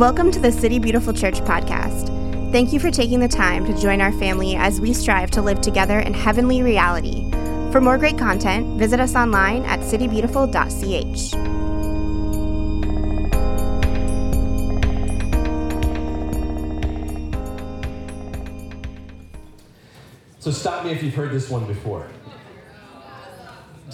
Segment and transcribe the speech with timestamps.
[0.00, 2.06] Welcome to the City Beautiful Church podcast.
[2.52, 5.60] Thank you for taking the time to join our family as we strive to live
[5.60, 7.30] together in heavenly reality.
[7.70, 11.32] For more great content, visit us online at citybeautiful.ch.
[20.38, 22.08] So stop me if you've heard this one before.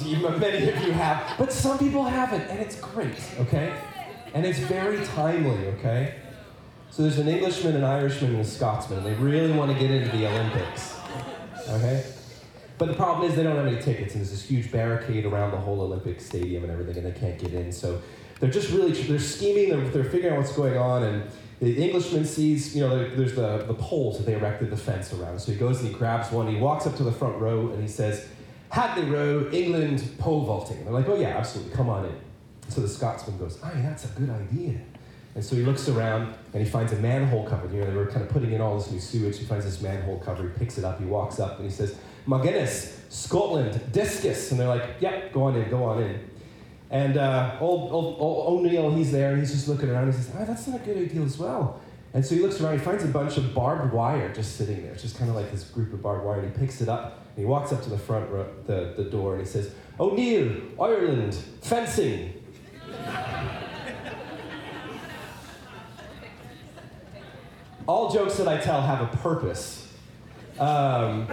[0.05, 3.77] Many of you have, but some people haven't, and it's great, okay?
[4.37, 6.17] And it's very timely, okay?
[6.91, 10.15] So there's an Englishman, an Irishman, and a Scotsman, they really want to get into
[10.15, 10.95] the Olympics,
[11.71, 12.05] okay?
[12.77, 15.53] But the problem is they don't have any tickets, and there's this huge barricade around
[15.53, 17.73] the whole Olympic stadium and everything, and they can't get in.
[17.73, 18.03] So
[18.39, 21.23] they're just really, they're scheming, they're, they're figuring out what's going on, and
[21.61, 25.39] the Englishman sees, you know, there's the, the poles that they erected the fence around.
[25.39, 27.81] So he goes and he grabs one, he walks up to the front row, and
[27.81, 28.29] he says,
[28.69, 30.77] Hadley Row, England, pole vaulting.
[30.77, 32.26] And they're like, oh yeah, absolutely, come on in.
[32.69, 34.81] So the Scotsman goes, aye, that's a good idea.
[35.35, 37.69] And so he looks around and he finds a manhole cover.
[37.73, 39.39] You know, they were kind of putting in all this new sewage.
[39.39, 40.45] He finds this manhole cover.
[40.45, 40.99] He picks it up.
[40.99, 44.51] He walks up and he says, McGuinness, Scotland, discus.
[44.51, 46.31] And they're like, yep, go on in, go on in.
[46.91, 50.07] And uh, old, old, old O'Neill, he's there and he's just looking around.
[50.07, 51.81] He says, ah, that's not a good idea as well.
[52.15, 54.93] And so he looks around, he finds a bunch of barbed wire just sitting there.
[54.93, 56.41] It's just kind of like this group of barbed wire.
[56.41, 59.05] And he picks it up and he walks up to the front, ro- the, the
[59.05, 59.71] door, and he says,
[60.01, 62.36] O'Neill, Ireland, fencing.
[67.87, 69.93] All jokes that I tell have a purpose.
[70.59, 71.29] Um,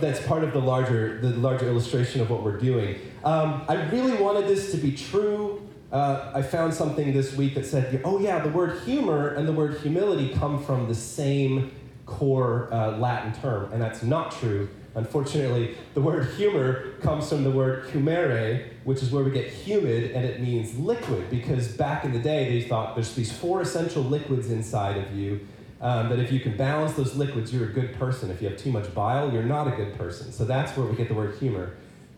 [0.00, 3.00] that's part of the larger, the larger illustration of what we're doing.
[3.24, 5.68] Um, I really wanted this to be true.
[5.90, 9.52] Uh, I found something this week that said, oh yeah, the word humor and the
[9.52, 11.72] word humility come from the same
[12.06, 14.68] core uh, Latin term, and that's not true.
[14.94, 20.12] Unfortunately, the word humor comes from the word humere, which is where we get humid,
[20.12, 24.02] and it means liquid, because back in the day they thought there's these four essential
[24.02, 25.40] liquids inside of you.
[25.82, 28.30] Um, that if you can balance those liquids, you're a good person.
[28.30, 30.30] If you have too much bile, you're not a good person.
[30.30, 31.74] So that's where we get the word humor.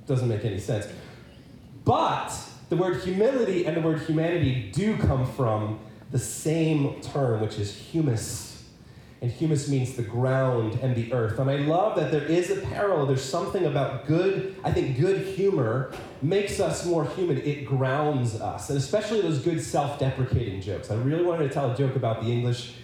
[0.07, 0.87] Doesn't make any sense.
[1.85, 2.31] But
[2.69, 5.81] the word humility and the word humanity do come from
[6.11, 8.55] the same term, which is humus
[9.25, 11.39] and humus means the ground and the earth.
[11.39, 13.07] And I love that there is a parallel.
[13.07, 17.39] There's something about good, I think good humor makes us more human.
[17.39, 20.91] It grounds us, and especially those good self deprecating jokes.
[20.91, 22.75] I really wanted to tell a joke about the English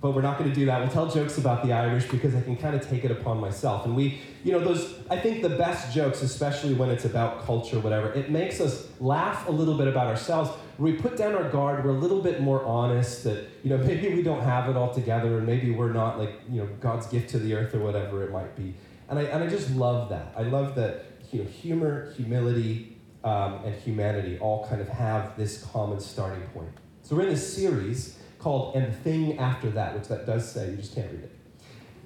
[0.00, 0.80] but we're not going to do that.
[0.80, 3.84] We'll tell jokes about the Irish because I can kind of take it upon myself.
[3.84, 7.78] And we, you know, those, I think the best jokes, especially when it's about culture,
[7.78, 10.50] whatever, it makes us laugh a little bit about ourselves.
[10.78, 14.14] We put down our guard, we're a little bit more honest that, you know, maybe
[14.14, 17.28] we don't have it all together and maybe we're not like, you know, God's gift
[17.30, 18.74] to the earth or whatever it might be.
[19.10, 20.32] And I, and I just love that.
[20.34, 25.62] I love that, you know, humor, humility, um, and humanity all kind of have this
[25.62, 26.70] common starting point.
[27.02, 30.70] So we're in this series called And the Thing After That, which that does say,
[30.70, 31.36] you just can't read it.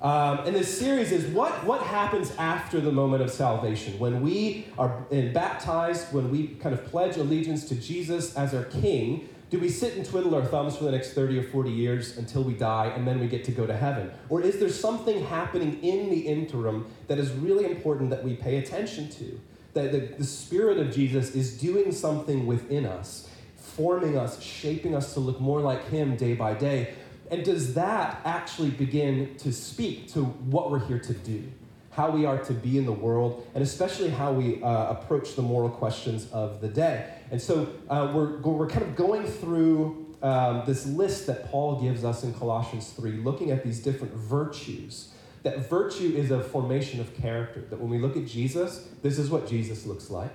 [0.02, 3.98] Um, and this series is what, what happens after the moment of salvation.
[3.98, 4.88] When we are
[5.32, 9.96] baptized, when we kind of pledge allegiance to Jesus as our King, do we sit
[9.96, 13.06] and twiddle our thumbs for the next 30 or 40 years until we die and
[13.06, 14.10] then we get to go to heaven?
[14.28, 18.58] Or is there something happening in the interim that is really important that we pay
[18.58, 19.40] attention to?
[19.74, 23.30] That the, the Spirit of Jesus is doing something within us
[23.76, 26.94] forming us, shaping us to look more like Him day by day.
[27.30, 31.50] And does that actually begin to speak to what we're here to do?
[31.90, 35.42] How we are to be in the world, and especially how we uh, approach the
[35.42, 37.08] moral questions of the day.
[37.30, 42.04] And so uh, we're, we're kind of going through um, this list that Paul gives
[42.04, 45.10] us in Colossians 3, looking at these different virtues.
[45.42, 47.60] That virtue is a formation of character.
[47.68, 50.32] That when we look at Jesus, this is what Jesus looks like.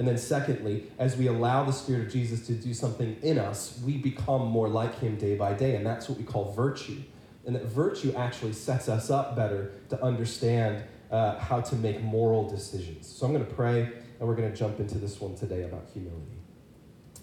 [0.00, 3.78] And then, secondly, as we allow the Spirit of Jesus to do something in us,
[3.84, 5.76] we become more like Him day by day.
[5.76, 7.02] And that's what we call virtue.
[7.44, 12.48] And that virtue actually sets us up better to understand uh, how to make moral
[12.48, 13.08] decisions.
[13.08, 15.84] So I'm going to pray, and we're going to jump into this one today about
[15.92, 16.38] humility.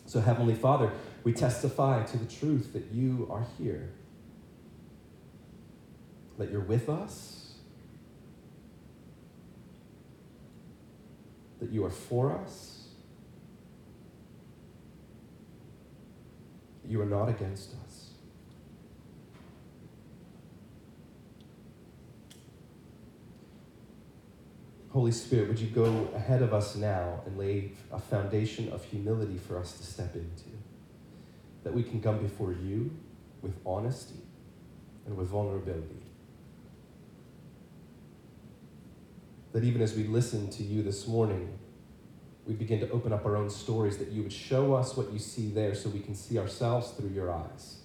[0.06, 0.92] So, Heavenly Father,
[1.24, 3.90] we testify to the truth that you are here,
[6.38, 7.47] that you're with us
[11.60, 12.88] that you are for us,
[16.86, 18.08] you are not against us.
[24.98, 29.38] Holy Spirit, would you go ahead of us now and lay a foundation of humility
[29.38, 30.50] for us to step into?
[31.64, 32.90] That we can come before you
[33.44, 34.22] with honesty
[35.06, 36.07] and with vulnerability.
[39.58, 41.58] That even as we listen to you this morning,
[42.46, 45.18] we begin to open up our own stories, that you would show us what you
[45.18, 47.78] see there so we can see ourselves through your eyes.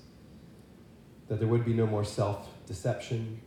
[1.28, 3.40] that there would be no more self deception,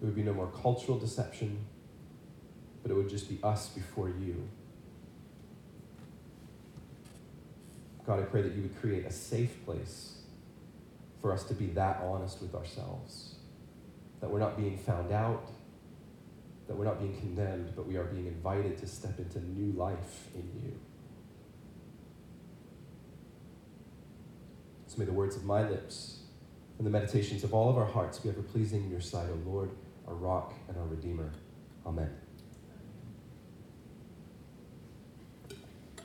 [0.00, 1.66] there would be no more cultural deception,
[2.82, 4.48] but it would just be us before you.
[8.06, 10.22] God, I pray that you would create a safe place
[11.20, 13.34] for us to be that honest with ourselves,
[14.22, 15.46] that we're not being found out,
[16.70, 20.28] that we're not being condemned, but we are being invited to step into new life
[20.36, 20.78] in you.
[24.86, 26.20] So may the words of my lips
[26.78, 29.50] and the meditations of all of our hearts be ever pleasing in your sight, O
[29.50, 29.70] Lord,
[30.06, 31.32] our rock and our redeemer.
[31.84, 32.08] Amen.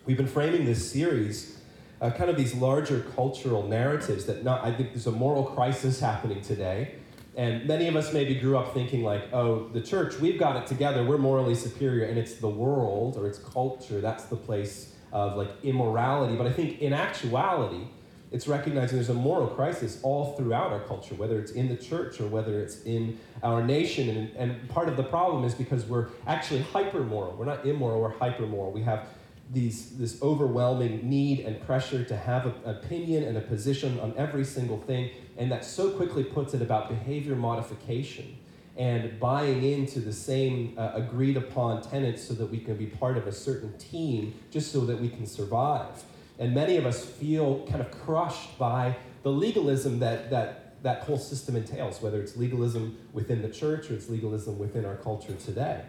[0.08, 1.60] We've been framing this series,
[2.02, 6.00] uh, kind of these larger cultural narratives that not, I think there's a moral crisis
[6.00, 6.96] happening today.
[7.38, 10.68] And many of us maybe grew up thinking, like, oh, the church, we've got it
[10.68, 15.36] together, we're morally superior, and it's the world or it's culture, that's the place of
[15.36, 16.36] like immorality.
[16.36, 17.88] But I think in actuality,
[18.32, 22.20] it's recognizing there's a moral crisis all throughout our culture, whether it's in the church
[22.20, 24.10] or whether it's in our nation.
[24.10, 27.34] And, and part of the problem is because we're actually hyper moral.
[27.38, 28.72] We're not immoral, we're hyper moral.
[28.72, 29.08] We have
[29.52, 34.44] these, this overwhelming need and pressure to have an opinion and a position on every
[34.44, 38.38] single thing, and that so quickly puts it about behavior modification
[38.78, 43.18] and buying into the same uh, agreed upon tenets so that we can be part
[43.18, 46.04] of a certain team just so that we can survive.
[46.40, 51.18] And many of us feel kind of crushed by the legalism that, that that whole
[51.18, 55.82] system entails, whether it's legalism within the church or it's legalism within our culture today.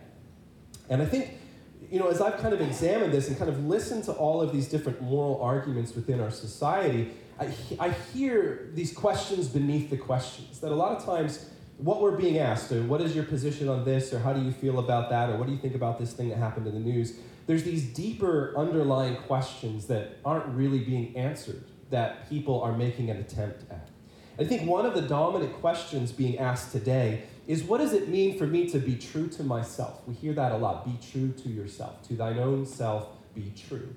[0.89, 1.39] And I think,
[1.91, 4.53] you know, as I've kind of examined this and kind of listened to all of
[4.53, 10.61] these different moral arguments within our society, I, I hear these questions beneath the questions.
[10.61, 13.85] That a lot of times, what we're being asked, or what is your position on
[13.85, 16.13] this, or how do you feel about that, or what do you think about this
[16.13, 21.17] thing that happened in the news, there's these deeper underlying questions that aren't really being
[21.17, 23.89] answered that people are making an attempt at.
[24.39, 28.37] I think one of the dominant questions being asked today is what does it mean
[28.39, 30.03] for me to be true to myself?
[30.07, 33.95] We hear that a lot be true to yourself, to thine own self, be true.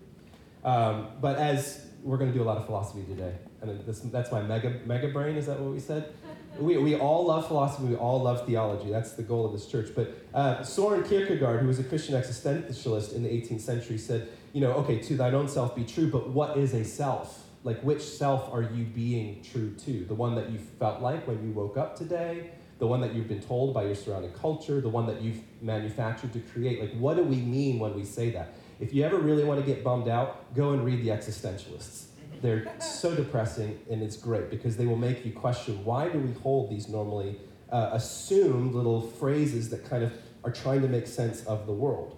[0.63, 4.31] Um, but as we're going to do a lot of philosophy today, and this, that's
[4.31, 6.13] my mega, mega brain, is that what we said?
[6.59, 8.91] we, we all love philosophy, we all love theology.
[8.91, 9.89] That's the goal of this church.
[9.95, 14.61] But uh, Soren Kierkegaard, who was a Christian existentialist in the 18th century, said, you
[14.61, 17.45] know, okay, to thine own self be true, but what is a self?
[17.63, 20.05] Like, which self are you being true to?
[20.05, 22.51] The one that you felt like when you woke up today?
[22.79, 24.81] The one that you've been told by your surrounding culture?
[24.81, 26.79] The one that you've manufactured to create?
[26.79, 28.53] Like, what do we mean when we say that?
[28.79, 32.05] If you ever really want to get bummed out, go and read The Existentialists
[32.41, 36.31] they're so depressing, and it's great because they will make you question why do we
[36.41, 37.37] hold these normally
[37.71, 42.17] uh, assumed little phrases that kind of are trying to make sense of the world.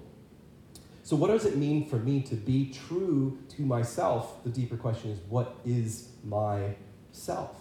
[1.03, 4.43] So, what does it mean for me to be true to myself?
[4.43, 6.75] The deeper question is, what is my
[7.11, 7.55] self?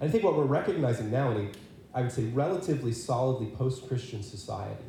[0.00, 1.50] I think what we're recognizing now in a,
[1.98, 4.84] I would say, relatively solidly post Christian society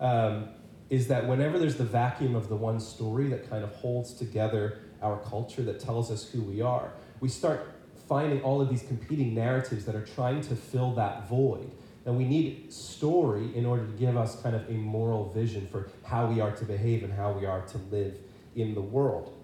[0.00, 0.48] um,
[0.88, 4.78] is that whenever there's the vacuum of the one story that kind of holds together
[5.02, 6.92] our culture that tells us who we are.
[7.20, 7.74] We start
[8.08, 11.70] finding all of these competing narratives that are trying to fill that void.
[12.04, 15.90] And we need story in order to give us kind of a moral vision for
[16.04, 18.16] how we are to behave and how we are to live
[18.56, 19.36] in the world.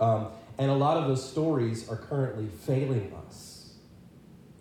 [0.00, 3.53] Um, and a lot of those stories are currently failing us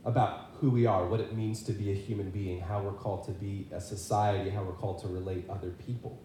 [0.05, 3.25] about who we are, what it means to be a human being, how we're called
[3.25, 6.21] to be a society, how we're called to relate other people.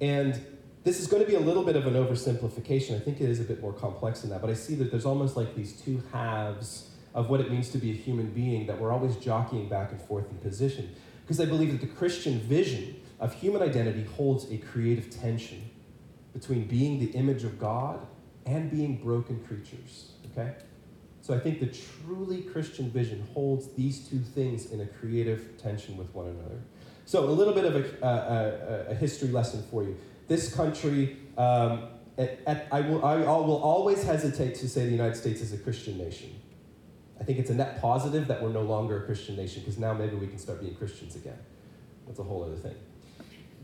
[0.00, 0.40] And
[0.84, 2.94] this is going to be a little bit of an oversimplification.
[2.94, 5.06] I think it is a bit more complex than that, but I see that there's
[5.06, 8.78] almost like these two halves of what it means to be a human being that
[8.78, 10.94] we're always jockeying back and forth in position.
[11.22, 15.70] Because I believe that the Christian vision of human identity holds a creative tension
[16.32, 18.06] between being the image of God
[18.44, 20.12] and being broken creatures.
[20.30, 20.54] Okay?
[21.26, 25.96] So I think the truly Christian vision holds these two things in a creative tension
[25.96, 26.60] with one another.
[27.04, 29.96] So a little bit of a, a, a, history lesson for you
[30.28, 35.16] this country, um, at, at, I, will, I will always hesitate to say the United
[35.16, 36.30] States is a Christian nation.
[37.20, 39.94] I think it's a net positive that we're no longer a Christian nation because now
[39.94, 41.38] maybe we can start being Christians again.
[42.06, 42.76] That's a whole other thing.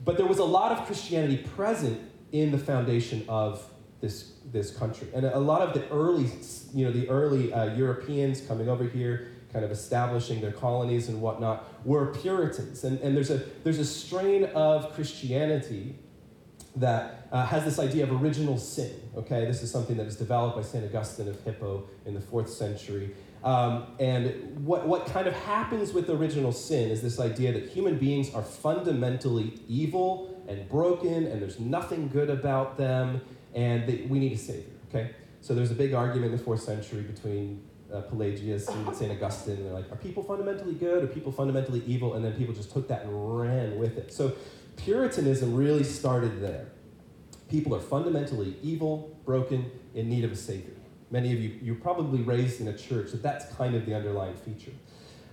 [0.05, 2.01] But there was a lot of Christianity present
[2.33, 3.65] in the foundation of
[4.03, 5.09] this, this country.
[5.15, 6.29] And a lot of the early,
[6.75, 11.23] you know, the early uh, Europeans coming over here, kind of establishing their colonies and
[11.23, 12.85] whatnot, were Puritans.
[12.85, 15.95] And, and there's, a, there's a strain of Christianity
[16.77, 18.93] that uh, has this idea of original sin.
[19.17, 20.85] Okay, this is something that is developed by St.
[20.85, 23.15] Augustine of Hippo in the fourth century.
[23.45, 27.99] Um, and what, what kind of happens with original sin is this idea that human
[27.99, 33.21] beings are fundamentally evil and broken, and there's nothing good about them,
[33.55, 34.73] and they, we need a savior.
[34.89, 39.11] Okay, so there's a big argument in the fourth century between uh, Pelagius and St.
[39.11, 39.57] Augustine.
[39.57, 41.05] And they're like, are people fundamentally good?
[41.05, 42.15] Are people fundamentally evil?
[42.15, 44.13] And then people just took that and ran with it.
[44.13, 44.35] So
[44.77, 46.67] Puritanism really started there.
[47.49, 50.73] People are fundamentally evil, broken, in need of a savior.
[51.11, 54.35] Many of you, you're probably raised in a church, so that's kind of the underlying
[54.35, 54.73] feature.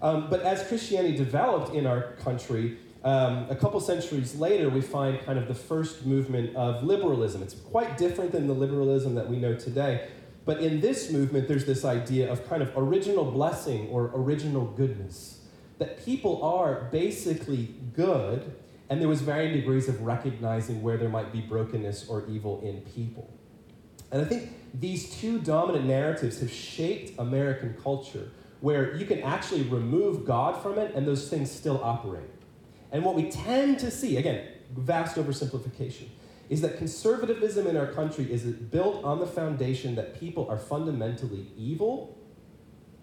[0.01, 5.22] Um, but as Christianity developed in our country, um, a couple centuries later, we find
[5.22, 7.41] kind of the first movement of liberalism.
[7.41, 10.10] It's quite different than the liberalism that we know today.
[10.44, 15.39] But in this movement, there's this idea of kind of original blessing or original goodness.
[15.77, 18.53] That people are basically good,
[18.89, 22.82] and there was varying degrees of recognizing where there might be brokenness or evil in
[22.82, 23.32] people.
[24.12, 29.62] And I think these two dominant narratives have shaped American culture, where you can actually
[29.63, 32.29] remove God from it and those things still operate.
[32.91, 36.10] And what we tend to see, again, vast oversimplification,
[36.50, 41.48] is that conservatism in our country is built on the foundation that people are fundamentally
[41.55, 42.17] evil.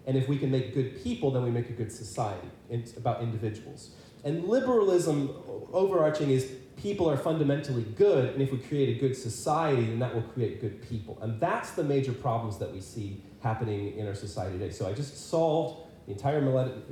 [0.05, 2.49] And if we can make good people, then we make a good society.
[2.69, 3.91] It's about individuals.
[4.23, 5.33] And liberalism,
[5.71, 10.13] overarching, is people are fundamentally good, and if we create a good society, then that
[10.13, 11.17] will create good people.
[11.21, 14.71] And that's the major problems that we see happening in our society today.
[14.71, 16.39] So I just solved the entire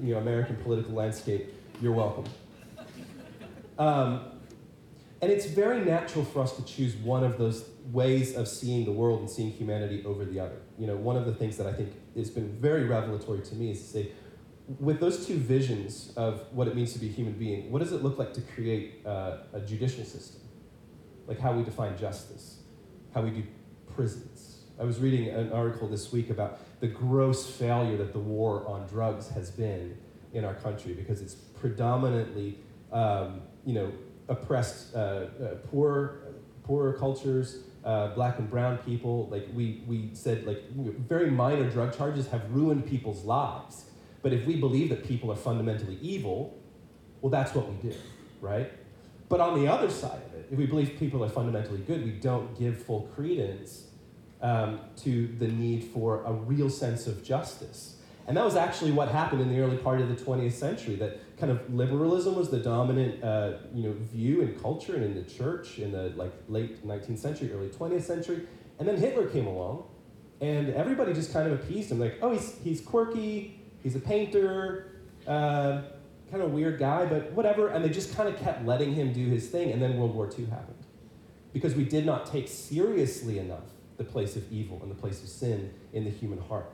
[0.02, 1.54] you know, American political landscape.
[1.82, 2.25] You're welcome.
[3.77, 4.22] Um,
[5.22, 8.91] and it's very natural for us to choose one of those ways of seeing the
[8.91, 10.58] world and seeing humanity over the other.
[10.77, 13.72] You know, one of the things that I think has been very revelatory to me
[13.72, 14.12] is to say,
[14.79, 17.91] with those two visions of what it means to be a human being, what does
[17.91, 20.41] it look like to create uh, a judicial system?
[21.27, 22.60] Like how we define justice,
[23.13, 23.44] how we do
[23.96, 24.63] prisons.
[24.79, 28.88] I was reading an article this week about the gross failure that the war on
[28.88, 29.98] drugs has been
[30.34, 32.60] in our country because it's predominantly
[32.91, 33.92] um, you know,
[34.28, 36.20] oppressed uh, uh, poor,
[36.64, 39.28] poorer cultures, uh, black and brown people.
[39.30, 43.86] Like we, we said, like very minor drug charges have ruined people's lives.
[44.22, 46.58] But if we believe that people are fundamentally evil,
[47.22, 47.96] well, that's what we do,
[48.42, 48.72] right?
[49.30, 52.12] But on the other side of it, if we believe people are fundamentally good, we
[52.12, 53.86] don't give full credence
[54.42, 57.95] um, to the need for a real sense of justice.
[58.27, 61.38] And that was actually what happened in the early part of the 20th century, that
[61.38, 65.24] kind of liberalism was the dominant uh, you know, view in culture and in the
[65.29, 68.48] church in the like late 19th century, early 20th century.
[68.79, 69.86] And then Hitler came along,
[70.41, 75.01] and everybody just kind of appeased him, like, oh, he's, he's quirky, he's a painter,
[75.27, 75.84] uh,
[76.32, 77.67] kind of weird guy, but whatever.
[77.70, 80.29] And they just kind of kept letting him do his thing, and then World War
[80.38, 80.75] II happened.
[81.53, 83.63] Because we did not take seriously enough
[83.98, 86.70] the place of evil and the place of sin in the human heart.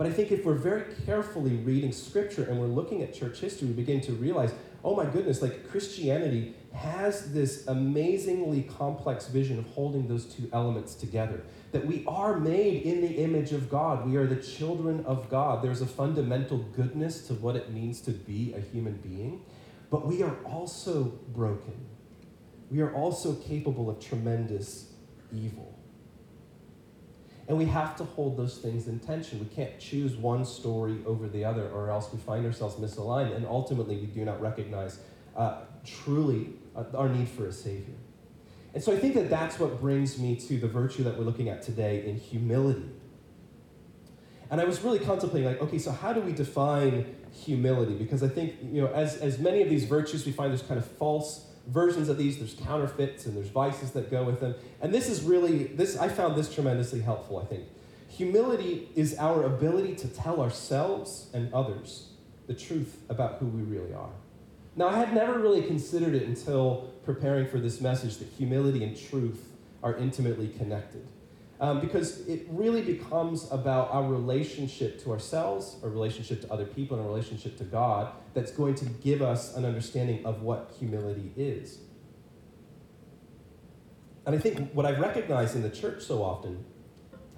[0.00, 3.68] But I think if we're very carefully reading scripture and we're looking at church history,
[3.68, 4.50] we begin to realize,
[4.82, 10.94] oh my goodness, like Christianity has this amazingly complex vision of holding those two elements
[10.94, 11.42] together.
[11.72, 14.08] That we are made in the image of God.
[14.08, 15.62] We are the children of God.
[15.62, 19.42] There's a fundamental goodness to what it means to be a human being,
[19.90, 21.74] but we are also broken.
[22.70, 24.92] We are also capable of tremendous
[25.30, 25.69] evil.
[27.50, 29.40] And we have to hold those things in tension.
[29.40, 33.44] We can't choose one story over the other, or else we find ourselves misaligned, and
[33.44, 35.00] ultimately we do not recognize
[35.36, 37.96] uh, truly uh, our need for a Savior.
[38.72, 41.48] And so I think that that's what brings me to the virtue that we're looking
[41.48, 42.88] at today in humility.
[44.48, 47.94] And I was really contemplating, like, okay, so how do we define humility?
[47.94, 50.78] Because I think, you know, as, as many of these virtues, we find there's kind
[50.78, 52.38] of false versions of these.
[52.38, 54.54] There's counterfeits and there's vices that go with them.
[54.80, 57.64] And this is really, this I found this tremendously helpful, I think.
[58.08, 62.08] Humility is our ability to tell ourselves and others
[62.46, 64.10] the truth about who we really are.
[64.76, 68.96] Now, I had never really considered it until preparing for this message that humility and
[68.96, 69.48] truth
[69.82, 71.06] are intimately connected
[71.60, 76.96] um, because it really becomes about our relationship to ourselves, our relationship to other people,
[76.96, 81.32] and our relationship to God that's going to give us an understanding of what humility
[81.36, 81.78] is.
[84.24, 86.64] And I think what I've recognized in the church so often,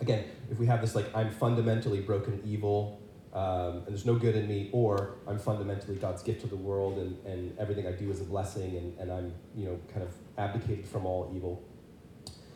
[0.00, 3.00] again, if we have this like, I'm fundamentally broken, evil,
[3.32, 6.98] um, and there's no good in me, or I'm fundamentally God's gift to the world
[6.98, 10.12] and, and everything I do is a blessing and, and I'm, you know, kind of
[10.38, 11.64] abdicated from all evil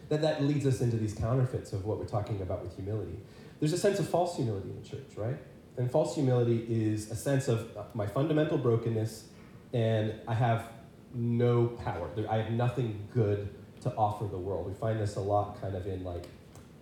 [0.08, 3.18] that that leads us into these counterfeits of what we're talking about with humility.
[3.60, 5.36] There's a sense of false humility in church, right?
[5.76, 9.24] And false humility is a sense of uh, my fundamental brokenness
[9.72, 10.68] and I have
[11.14, 12.08] no power.
[12.28, 13.48] I have nothing good
[13.82, 14.66] to offer the world.
[14.66, 16.24] We find this a lot kind of in like,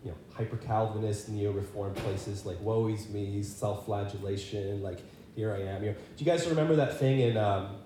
[0.04, 5.00] you know, hyper Calvinist, neo reformed places like woe is me, self flagellation, like
[5.34, 5.82] here I am.
[5.82, 7.76] You know, do you guys remember that thing in, um,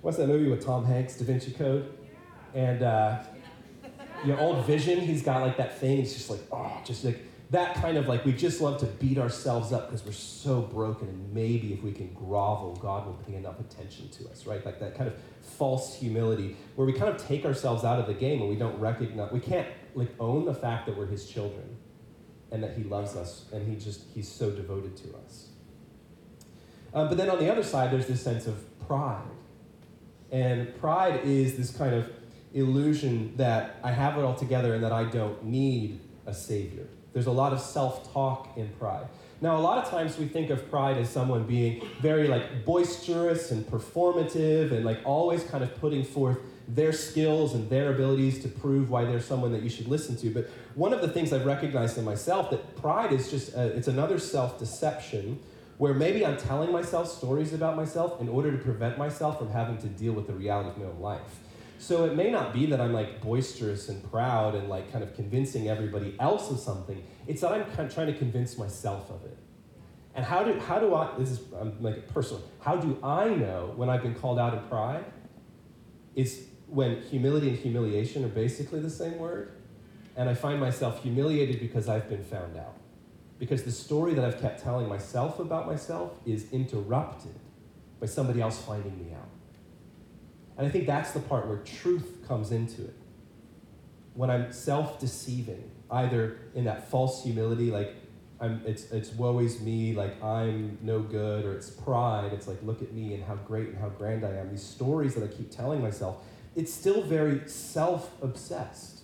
[0.00, 1.92] what's that movie with Tom Hanks, Da Vinci Code?
[2.54, 3.22] And uh,
[4.24, 5.98] your old vision, he's got like that thing.
[5.98, 9.18] He's just like, oh, just like that kind of like we just love to beat
[9.18, 13.34] ourselves up because we're so broken and maybe if we can grovel god will pay
[13.34, 17.24] enough attention to us right like that kind of false humility where we kind of
[17.26, 20.54] take ourselves out of the game and we don't recognize we can't like own the
[20.54, 21.76] fact that we're his children
[22.50, 25.48] and that he loves us and he just he's so devoted to us
[26.94, 29.22] um, but then on the other side there's this sense of pride
[30.30, 32.10] and pride is this kind of
[32.54, 37.26] illusion that i have it all together and that i don't need a savior there's
[37.26, 39.06] a lot of self-talk in pride
[39.40, 43.50] now a lot of times we think of pride as someone being very like boisterous
[43.50, 48.48] and performative and like always kind of putting forth their skills and their abilities to
[48.48, 50.30] prove why they're someone that you should listen to.
[50.30, 53.88] But one of the things I've recognized in myself that pride is just a, it's
[53.88, 55.40] another self-deception
[55.78, 59.78] where maybe I'm telling myself stories about myself in order to prevent myself from having
[59.78, 61.40] to deal with the reality of my own life.
[61.82, 65.16] So it may not be that I'm like boisterous and proud and like kind of
[65.16, 67.02] convincing everybody else of something.
[67.26, 69.36] It's that I'm kind of trying to convince myself of it.
[70.14, 73.72] And how do, how do I, this is, I'm like personal, how do I know
[73.74, 75.04] when I've been called out in pride?
[76.14, 79.50] Is when humility and humiliation are basically the same word.
[80.16, 82.76] And I find myself humiliated because I've been found out.
[83.40, 87.34] Because the story that I've kept telling myself about myself is interrupted
[87.98, 89.31] by somebody else finding me out.
[90.62, 92.94] And I think that's the part where truth comes into it.
[94.14, 97.96] When I'm self deceiving, either in that false humility, like
[98.40, 102.62] I'm, it's, it's woe is me, like I'm no good, or it's pride, it's like
[102.62, 104.50] look at me and how great and how grand I am.
[104.50, 109.00] These stories that I keep telling myself it's still very self obsessed.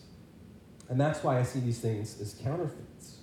[0.89, 3.17] And that's why I see these things as counterfeits.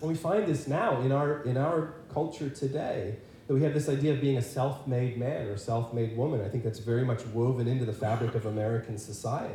[0.00, 3.88] And we find this now in our, in our culture today that we have this
[3.88, 6.40] idea of being a self made man or self made woman.
[6.44, 9.54] I think that's very much woven into the fabric of American society.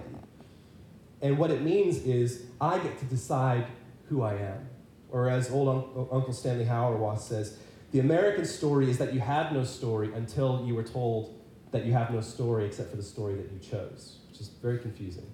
[1.21, 3.67] And what it means is I get to decide
[4.10, 4.69] who I am.
[5.10, 7.58] Or as old un- Uncle Stanley Hauerwas says,
[7.91, 11.39] the American story is that you have no story until you were told
[11.71, 14.78] that you have no story except for the story that you chose, which is very
[14.78, 15.26] confusing.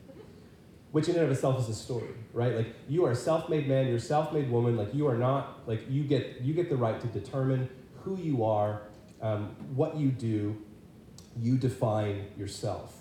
[0.91, 2.55] Which in and of itself is a story, right?
[2.55, 4.77] Like you are a self-made man, you're a self-made woman.
[4.77, 7.67] Like you are not like you get you get the right to determine
[8.03, 8.81] who you are,
[9.21, 10.61] um, what you do.
[11.39, 12.97] You define yourself.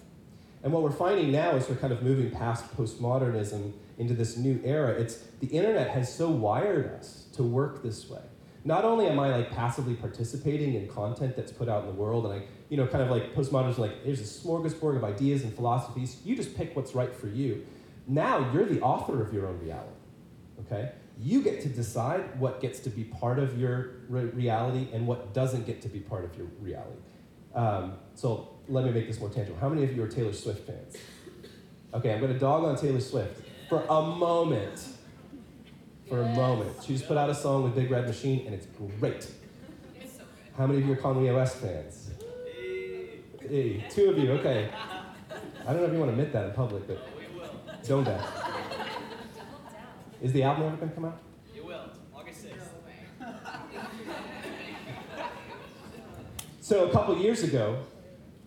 [0.62, 4.60] And what we're finding now is we're kind of moving past postmodernism into this new
[4.64, 4.92] era.
[4.92, 8.22] It's the internet has so wired us to work this way.
[8.64, 12.26] Not only am I like passively participating in content that's put out in the world,
[12.26, 15.54] and I you know, kind of like postmodernism, like there's a smorgasbord of ideas and
[15.54, 16.16] philosophies.
[16.24, 17.66] You just pick what's right for you.
[18.08, 19.90] Now you're the author of your own reality.
[20.60, 20.92] Okay?
[21.22, 25.32] You get to decide what gets to be part of your re- reality and what
[25.32, 27.00] doesn't get to be part of your reality.
[27.54, 29.58] Um, so let me make this more tangible.
[29.60, 30.96] How many of you are Taylor Swift fans?
[31.94, 34.88] Okay, I'm going to dog on Taylor Swift for a moment.
[36.08, 36.76] For a moment.
[36.84, 38.66] She just put out a song with Big Red Machine, and it's
[38.98, 39.30] great.
[40.58, 42.10] How many of you are Kanye West fans?
[43.40, 44.70] Hey, two of you, okay.
[45.66, 46.98] I don't know if you want to admit that in public, but
[47.86, 48.41] don't that.
[50.22, 51.20] Is the album ever going to come out?
[51.54, 51.90] It will.
[52.14, 52.68] August 6th.
[56.60, 57.84] So a couple years ago,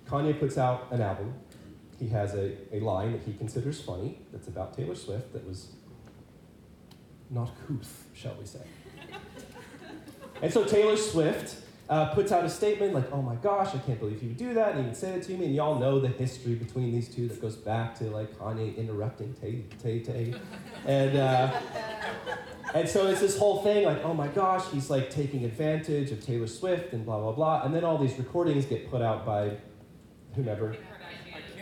[0.08, 1.34] Kanye puts out an album.
[2.00, 5.74] He has a, a line that he considers funny that's about Taylor Swift that was
[7.30, 8.62] not couth, shall we say.
[10.42, 11.56] And so Taylor Swift
[11.90, 14.54] uh, puts out a statement like, oh my gosh, I can't believe he would do
[14.56, 17.14] that, and he would say it to me, and y'all know the history between these
[17.14, 20.34] two that goes back to like Kanye interrupting Tay Tay Tay.
[20.86, 21.52] And, uh,
[22.76, 26.24] and so it's this whole thing like, oh my gosh, he's like taking advantage of
[26.24, 27.64] Taylor Swift and blah, blah, blah.
[27.64, 29.58] And then all these recordings get put out by
[30.36, 30.76] whomever,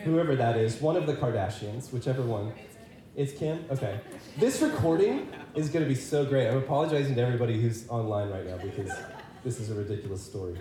[0.04, 2.52] whoever that is, one of the Kardashians, whichever one.
[3.16, 3.64] It's Kim?
[3.72, 4.02] Okay.
[4.38, 6.50] This recording is going to be so great.
[6.50, 8.92] I'm apologizing to everybody who's online right now because
[9.44, 10.58] this is a ridiculous story.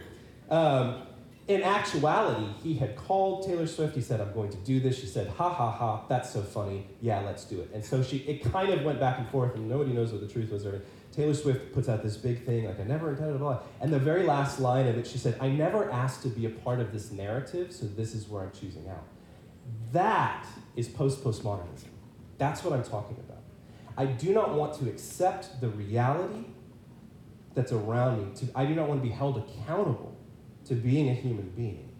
[0.50, 1.02] Um,
[1.48, 3.96] in actuality, he had called Taylor Swift.
[3.96, 4.98] He said, I'm going to do this.
[4.98, 6.86] She said, ha ha ha, that's so funny.
[7.00, 7.70] Yeah, let's do it.
[7.74, 10.28] And so she, it kind of went back and forth, and nobody knows what the
[10.28, 10.64] truth was.
[10.64, 13.58] Or Taylor Swift puts out this big thing, like, I never intended blah.
[13.80, 16.50] And the very last line of it, she said, I never asked to be a
[16.50, 19.04] part of this narrative, so this is where I'm choosing out.
[19.92, 21.88] That is post postmodernism.
[22.38, 23.42] That's what I'm talking about.
[23.96, 26.46] I do not want to accept the reality
[27.54, 28.34] that's around me.
[28.36, 30.16] To, I do not want to be held accountable
[30.66, 31.90] to being a human being.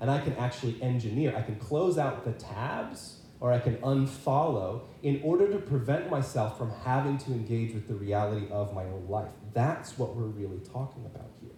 [0.00, 4.82] And I can actually engineer, I can close out the tabs or I can unfollow
[5.02, 9.06] in order to prevent myself from having to engage with the reality of my own
[9.08, 9.30] life.
[9.52, 11.50] That's what we're really talking about here.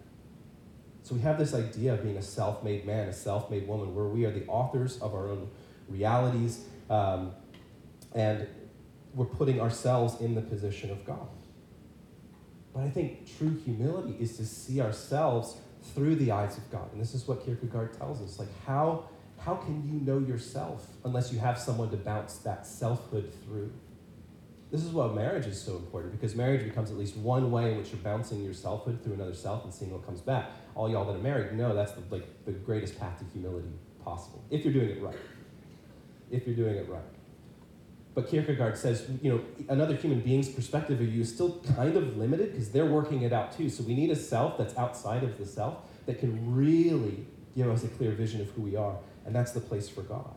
[1.03, 3.93] So we have this idea of being a self made man, a self made woman,
[3.93, 5.49] where we are the authors of our own
[5.87, 6.65] realities.
[6.89, 7.33] Um,
[8.15, 8.47] and
[9.13, 11.27] we're putting ourselves in the position of God.
[12.75, 15.57] But I think true humility is to see ourselves
[15.93, 16.91] through the eyes of God.
[16.91, 18.37] And this is what Kierkegaard tells us.
[18.37, 19.05] Like, how,
[19.39, 23.71] how can you know yourself unless you have someone to bounce that selfhood through?
[24.71, 27.77] This is why marriage is so important because marriage becomes at least one way in
[27.77, 30.49] which you're bouncing your selfhood through another self and seeing what comes back.
[30.75, 33.69] All y'all that are married know that's the, like the greatest path to humility
[34.03, 35.15] possible if you're doing it right.
[36.29, 37.14] If you're doing it right.
[38.15, 42.17] But Kierkegaard says, you know, another human being's perspective of you is still kind of
[42.17, 43.69] limited because they're working it out too.
[43.69, 47.25] So we need a self that's outside of the self that can really
[47.57, 48.95] give us a clear vision of who we are.
[49.25, 50.33] And that's the place for God.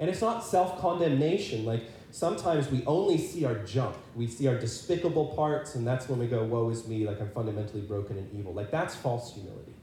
[0.00, 1.64] And it's not self condemnation.
[1.64, 3.94] Like, sometimes we only see our junk.
[4.16, 7.30] We see our despicable parts, and that's when we go, woe is me, like I'm
[7.30, 8.52] fundamentally broken and evil.
[8.52, 9.74] Like that's false humility.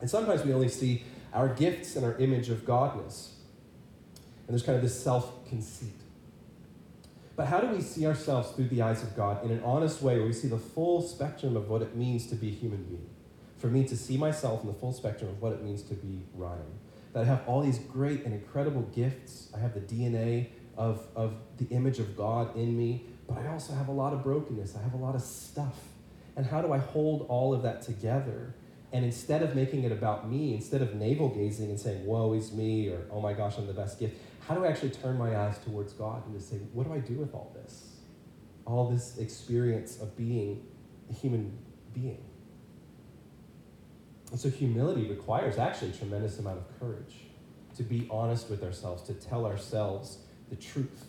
[0.00, 3.30] And sometimes we only see our gifts and our image of Godness.
[4.46, 6.01] And there's kind of this self conceit.
[7.34, 10.18] But how do we see ourselves through the eyes of God in an honest way
[10.18, 13.08] where we see the full spectrum of what it means to be a human being?
[13.58, 16.22] For me to see myself in the full spectrum of what it means to be
[16.34, 16.78] Ryan.
[17.12, 19.50] That I have all these great and incredible gifts.
[19.54, 23.72] I have the DNA of, of the image of God in me, but I also
[23.74, 24.76] have a lot of brokenness.
[24.76, 25.78] I have a lot of stuff.
[26.36, 28.54] And how do I hold all of that together?
[28.92, 32.52] And instead of making it about me, instead of navel gazing and saying, woe is
[32.52, 34.16] me, or oh my gosh, I'm the best gift,
[34.46, 36.98] how do I actually turn my eyes towards God and to say, what do I
[36.98, 37.96] do with all this?
[38.66, 40.66] All this experience of being
[41.10, 41.56] a human
[41.94, 42.24] being.
[44.30, 47.16] And so humility requires actually a tremendous amount of courage
[47.76, 50.18] to be honest with ourselves, to tell ourselves
[50.50, 51.06] the truth.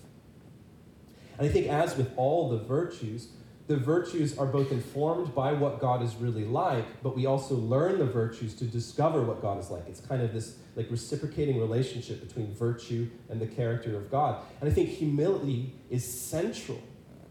[1.37, 3.29] And I think, as with all the virtues,
[3.67, 7.97] the virtues are both informed by what God is really like, but we also learn
[7.97, 9.87] the virtues to discover what God is like.
[9.87, 14.43] It's kind of this like reciprocating relationship between virtue and the character of God.
[14.59, 16.81] And I think humility is central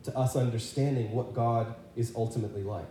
[0.04, 2.88] to us understanding what God is ultimately like.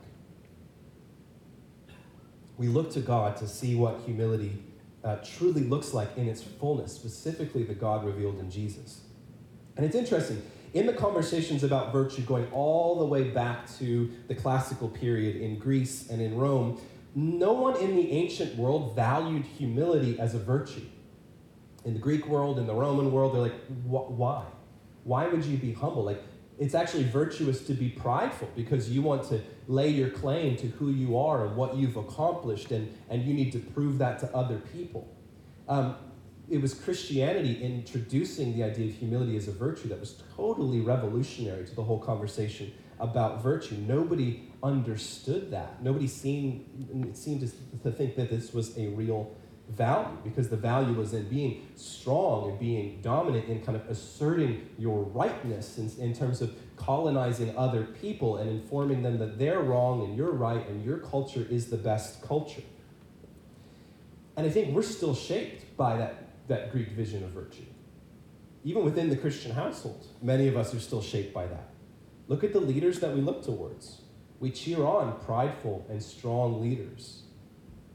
[2.58, 4.62] We look to God to see what humility
[5.04, 9.01] uh, truly looks like in its fullness, specifically the God revealed in Jesus.
[9.75, 14.36] And it's interesting, in the conversations about virtue going all the way back to the
[14.36, 16.79] classical period in Greece and in Rome,
[17.13, 20.86] no one in the ancient world valued humility as a virtue.
[21.84, 24.45] In the Greek world, in the Roman world, they're like, why?
[25.03, 26.03] Why would you be humble?
[26.03, 26.23] Like,
[26.60, 30.91] it's actually virtuous to be prideful because you want to lay your claim to who
[30.91, 34.60] you are and what you've accomplished, and, and you need to prove that to other
[34.60, 35.12] people.
[35.67, 35.95] Um,
[36.49, 41.65] it was Christianity introducing the idea of humility as a virtue that was totally revolutionary
[41.65, 43.75] to the whole conversation about virtue.
[43.75, 45.82] Nobody understood that.
[45.82, 47.41] Nobody seemed, seemed
[47.84, 49.36] to, think that this was a real
[49.69, 54.69] value because the value was in being strong and being dominant and kind of asserting
[54.77, 60.04] your rightness in, in terms of colonizing other people and informing them that they're wrong
[60.04, 62.63] and you're right and your culture is the best culture.
[64.36, 66.20] And I think we're still shaped by that
[66.51, 67.65] that Greek vision of virtue.
[68.63, 71.69] Even within the Christian household, many of us are still shaped by that.
[72.27, 74.01] Look at the leaders that we look towards.
[74.39, 77.23] We cheer on prideful and strong leaders.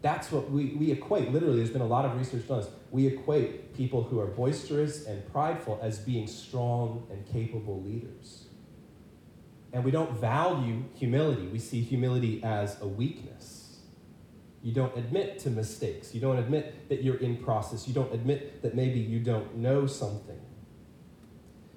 [0.02, 1.32] That's what we, we equate.
[1.32, 2.70] Literally, there's been a lot of research done this.
[2.90, 8.46] We equate people who are boisterous and prideful as being strong and capable leaders.
[9.72, 11.46] And we don't value humility.
[11.48, 13.55] We see humility as a weakness.
[14.62, 16.14] You don't admit to mistakes.
[16.14, 17.86] You don't admit that you're in process.
[17.86, 20.40] You don't admit that maybe you don't know something.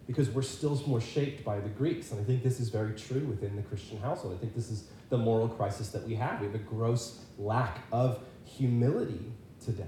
[0.07, 2.11] Because we're still more shaped by the Greeks.
[2.11, 4.33] And I think this is very true within the Christian household.
[4.33, 6.39] I think this is the moral crisis that we have.
[6.39, 9.31] We have a gross lack of humility
[9.63, 9.83] today.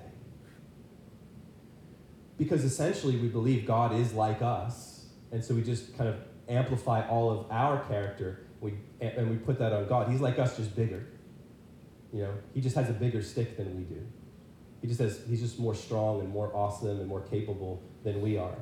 [2.37, 5.05] Because essentially we believe God is like us.
[5.31, 9.57] And so we just kind of amplify all of our character we, and we put
[9.59, 10.09] that on God.
[10.09, 11.07] He's like us, just bigger.
[12.13, 14.01] You know, he just has a bigger stick than we do.
[14.81, 18.37] He just has, he's just more strong and more awesome and more capable than we
[18.37, 18.55] are.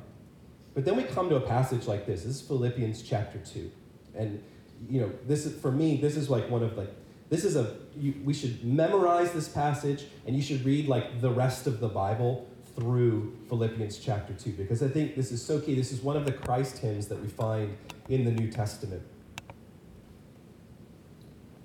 [0.74, 2.22] But then we come to a passage like this.
[2.22, 3.70] This is Philippians chapter 2.
[4.14, 4.42] And,
[4.88, 6.94] you know, this is, for me, this is like one of like,
[7.28, 11.30] this is a, you, we should memorize this passage and you should read like the
[11.30, 15.74] rest of the Bible through Philippians chapter 2 because I think this is so key.
[15.74, 17.76] This is one of the Christ hymns that we find
[18.08, 19.02] in the New Testament.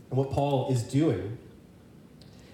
[0.09, 1.37] And what Paul is doing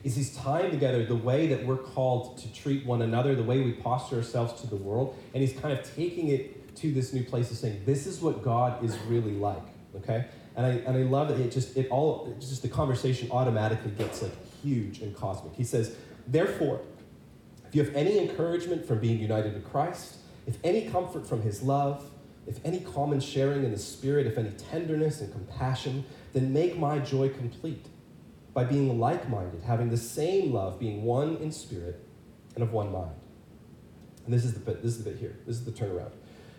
[0.04, 3.62] is he's tying together the way that we're called to treat one another, the way
[3.62, 7.24] we posture ourselves to the world, and he's kind of taking it to this new
[7.24, 9.62] place of saying, this is what God is really like,
[9.96, 10.26] okay?
[10.56, 14.22] And I, and I love that it just, it all, just the conversation automatically gets
[14.22, 15.54] like huge and cosmic.
[15.56, 15.96] He says,
[16.28, 16.82] therefore,
[17.68, 20.16] if you have any encouragement from being united to Christ,
[20.48, 22.10] if any comfort from his love,
[22.48, 27.00] if any common sharing in the Spirit, if any tenderness and compassion, then make my
[27.00, 27.86] joy complete
[28.54, 32.04] by being like minded, having the same love, being one in spirit
[32.56, 33.16] and of one mind.
[34.26, 35.38] And this is the bit, this is the bit here.
[35.48, 36.12] This is the turnaround.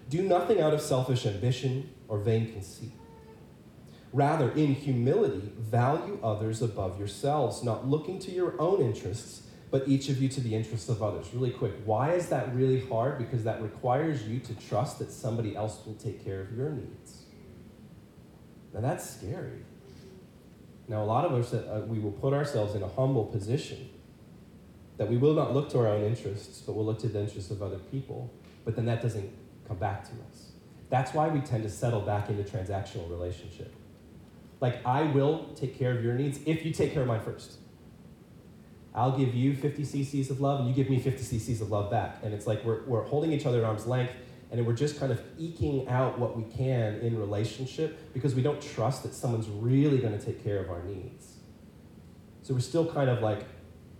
[0.08, 2.92] Do nothing out of selfish ambition or vain conceit.
[4.12, 10.10] Rather, in humility, value others above yourselves, not looking to your own interests, but each
[10.10, 11.32] of you to the interests of others.
[11.32, 13.16] Really quick, why is that really hard?
[13.16, 17.22] Because that requires you to trust that somebody else will take care of your needs.
[18.74, 19.64] Now, that's scary.
[20.92, 23.88] Now, a lot of us, uh, we will put ourselves in a humble position
[24.98, 27.50] that we will not look to our own interests, but we'll look to the interests
[27.50, 28.30] of other people.
[28.66, 29.32] But then that doesn't
[29.66, 30.52] come back to us.
[30.90, 33.72] That's why we tend to settle back into transactional relationship.
[34.60, 37.56] Like, I will take care of your needs if you take care of mine first.
[38.94, 41.90] I'll give you 50 cc's of love, and you give me 50 cc's of love
[41.90, 42.18] back.
[42.22, 44.12] And it's like we're, we're holding each other at arm's length,
[44.52, 48.60] and we're just kind of eking out what we can in relationship because we don't
[48.60, 51.38] trust that someone's really going to take care of our needs.
[52.42, 53.46] So we're still kind of like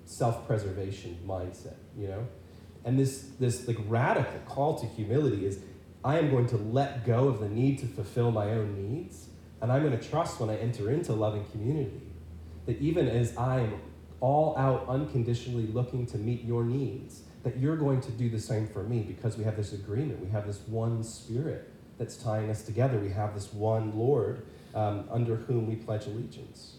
[0.05, 2.27] self-preservation mindset, you know?
[2.85, 5.61] And this, this like radical call to humility is
[6.05, 9.29] I am going to let go of the need to fulfill my own needs,
[9.63, 12.03] and I'm going to trust when I enter into loving community
[12.67, 13.81] that even as I am
[14.21, 18.69] all out unconditionally looking to meet your needs, that you're going to do the same
[18.69, 20.21] for me because we have this agreement.
[20.21, 22.99] We have this one spirit that's tying us together.
[22.99, 26.77] We have this one Lord um, under whom we pledge allegiance.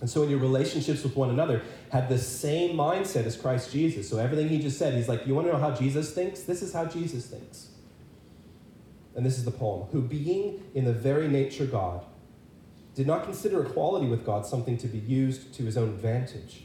[0.00, 4.08] And so, in your relationships with one another, have the same mindset as Christ Jesus.
[4.08, 6.40] So, everything he just said, he's like, You want to know how Jesus thinks?
[6.40, 7.68] This is how Jesus thinks.
[9.14, 12.04] And this is the poem Who, being in the very nature God,
[12.94, 16.64] did not consider equality with God something to be used to his own advantage.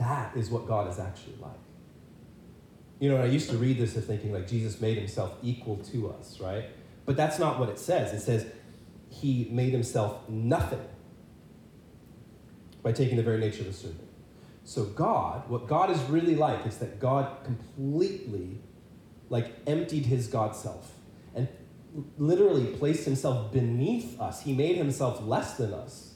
[0.00, 1.52] That is what God is actually like.
[3.00, 6.10] You know, I used to read this and thinking like Jesus made himself equal to
[6.10, 6.64] us, right?
[7.04, 8.12] But that's not what it says.
[8.14, 8.46] It says
[9.10, 10.82] he made himself nothing
[12.82, 14.08] by taking the very nature of a servant.
[14.64, 18.58] So God, what God is really like is that God completely
[19.28, 20.92] like emptied his God self
[21.34, 21.46] and
[22.16, 24.42] literally placed himself beneath us.
[24.42, 26.14] He made himself less than us.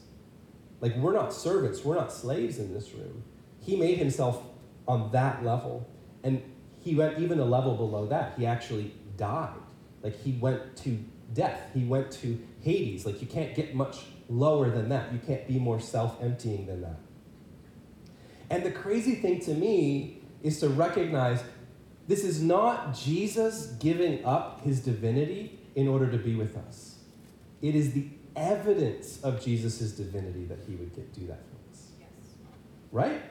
[0.81, 3.25] Like we're not servants, we're not slaves in this room.
[3.64, 4.42] He made himself
[4.87, 5.88] on that level.
[6.22, 6.42] And
[6.81, 8.35] he went even a level below that.
[8.37, 9.55] He actually died.
[10.03, 10.98] Like he went to
[11.33, 11.70] death.
[11.72, 13.07] He went to Hades.
[13.07, 15.12] Like you can't get much lower than that.
[15.12, 17.00] You can't be more self emptying than that.
[18.50, 21.42] And the crazy thing to me is to recognize
[22.07, 26.96] this is not Jesus giving up his divinity in order to be with us.
[27.62, 31.87] It is the evidence of Jesus' divinity that he would get, do that for us.
[31.98, 32.09] Yes.
[32.92, 33.22] Right?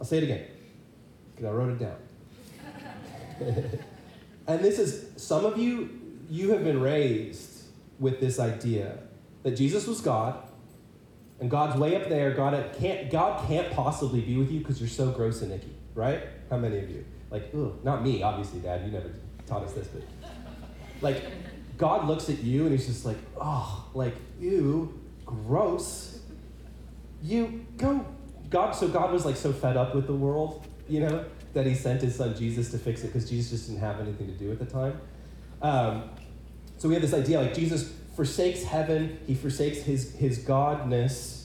[0.00, 0.46] I'll say it again
[1.34, 1.96] because I wrote it down.
[4.46, 5.90] and this is, some of you,
[6.28, 7.64] you have been raised
[7.98, 8.98] with this idea
[9.42, 10.42] that Jesus was God,
[11.40, 12.32] and God's way up there.
[12.32, 16.22] God can't, God can't possibly be with you because you're so gross and icky, right?
[16.50, 17.04] How many of you?
[17.30, 18.84] Like, ugh, not me, obviously, Dad.
[18.84, 19.10] You never
[19.46, 20.02] taught us this, but
[21.00, 21.22] like,
[21.76, 26.20] God looks at you and he's just like, oh, like, ew, gross.
[27.22, 28.04] You go.
[28.50, 31.74] God, so God was like so fed up with the world, you know, that he
[31.74, 34.50] sent his son Jesus to fix it because Jesus just didn't have anything to do
[34.52, 35.00] at the time.
[35.62, 36.10] Um,
[36.78, 41.36] so we have this idea like Jesus forsakes heaven, he forsakes his, his godness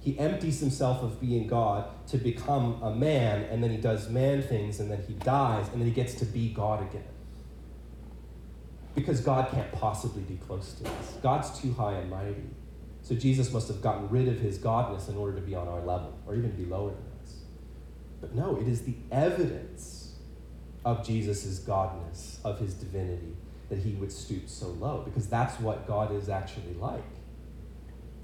[0.00, 4.42] he empties himself of being God to become a man, and then he does man
[4.42, 7.04] things, and then he dies, and then he gets to be God again.
[8.94, 11.14] Because God can't possibly be close to us.
[11.22, 12.34] God's too high and mighty.
[13.10, 15.80] So Jesus must have gotten rid of his godness in order to be on our
[15.80, 17.38] level, or even be lower than us.
[18.20, 20.14] But no, it is the evidence
[20.84, 23.34] of Jesus' godness, of his divinity,
[23.68, 27.02] that he would stoop so low, because that's what God is actually like.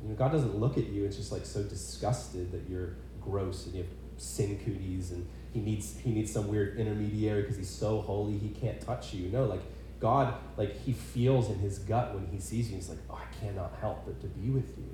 [0.04, 3.66] You know, God doesn't look at you and just like so disgusted that you're gross
[3.66, 7.68] and you have sin cooties and he needs he needs some weird intermediary because he's
[7.68, 9.30] so holy he can't touch you.
[9.30, 9.62] No, like
[10.00, 12.76] God, like he feels in his gut when he sees you.
[12.76, 14.90] He's like, oh, I cannot help but to be with you.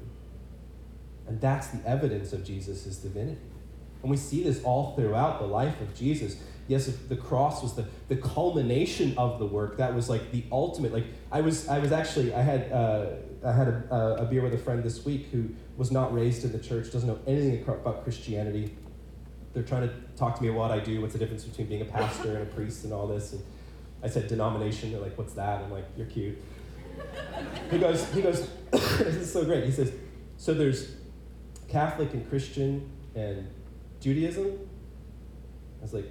[1.27, 3.41] And that's the evidence of Jesus' divinity.
[4.03, 6.37] And we see this all throughout the life of Jesus.
[6.67, 9.77] yes, the cross was the, the culmination of the work.
[9.77, 10.93] That was like the ultimate.
[10.93, 13.07] Like I was, I was actually, I had, uh,
[13.45, 16.53] I had a, a beer with a friend this week who was not raised in
[16.53, 18.77] the church, doesn't know anything about Christianity.
[19.53, 21.83] They're trying to talk to me about what I do, what's the difference between being
[21.83, 23.33] a pastor and a priest and all this.
[23.33, 23.43] And
[24.03, 24.93] I said denomination.
[24.93, 25.63] They're like, what's that?
[25.63, 26.37] I'm like, you're cute.
[27.71, 29.65] he goes, he goes, this is so great.
[29.65, 29.93] He says,
[30.37, 30.97] so there's
[31.69, 33.49] Catholic and Christian and
[34.01, 34.59] Judaism.
[35.81, 36.07] I was like,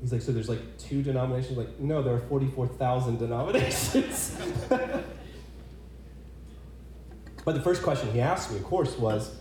[0.00, 1.56] he's like, so there's like two denominations?
[1.56, 4.36] Like, no, there are 44,000 denominations.
[4.68, 5.04] but
[7.44, 9.36] the first question he asked me, of course, was,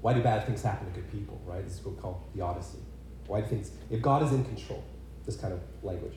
[0.00, 1.64] why do bad things happen to good people, right?
[1.64, 2.78] This is what we call theodicy.
[3.26, 4.84] Why do things, if God is in control,
[5.24, 6.14] this kind of language.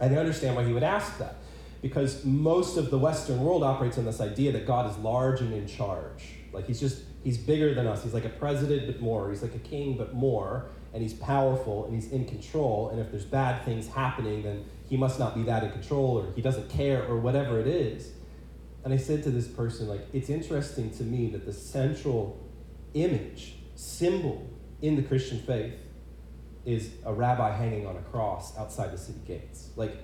[0.00, 1.36] And I understand why he would ask that
[1.82, 5.52] because most of the Western world operates on this idea that God is large and
[5.52, 6.34] in charge.
[6.52, 8.04] Like he's just, he's bigger than us.
[8.04, 9.30] He's like a president, but more.
[9.30, 10.66] He's like a king, but more.
[10.94, 12.90] And he's powerful and he's in control.
[12.90, 16.32] And if there's bad things happening, then he must not be that in control or
[16.34, 18.12] he doesn't care or whatever it is.
[18.84, 22.38] And I said to this person, like, it's interesting to me that the central
[22.94, 24.48] image, symbol
[24.80, 25.74] in the Christian faith
[26.64, 29.70] is a rabbi hanging on a cross outside the city gates.
[29.76, 29.96] Like,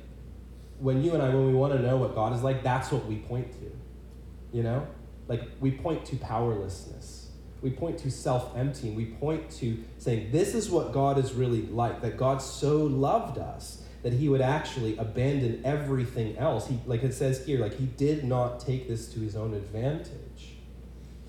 [0.79, 3.07] when you and I, when we want to know what God is like, that's what
[3.07, 4.57] we point to.
[4.57, 4.87] You know?
[5.27, 7.31] Like, we point to powerlessness.
[7.61, 8.94] We point to self emptying.
[8.94, 13.38] We point to saying, this is what God is really like, that God so loved
[13.38, 16.68] us that he would actually abandon everything else.
[16.68, 20.57] He, like it says here, like he did not take this to his own advantage.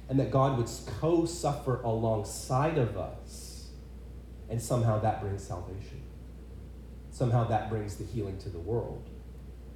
[0.08, 3.49] And that God would co suffer alongside of us.
[4.50, 6.02] And somehow that brings salvation.
[7.12, 9.10] Somehow that brings the healing to the world.